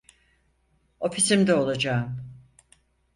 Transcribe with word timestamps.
Ofisimde 0.99 1.53
olacağım. 1.55 2.17